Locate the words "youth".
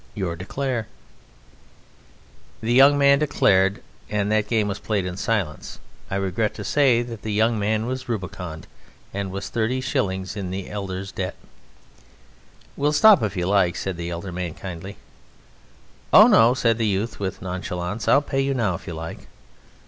16.87-17.19